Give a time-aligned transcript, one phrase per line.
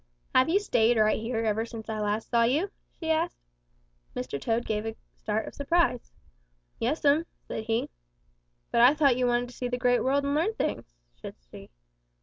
[0.33, 3.37] "'Have you stayed right here ever since I last saw you?' she asked.
[4.15, 4.41] "Mr.
[4.41, 6.11] Toad gave a start of surprise.
[6.79, 7.87] 'Yes'm,' said he.
[8.71, 11.69] "'But I thought you wanted to see the Great World and learn things,' said she.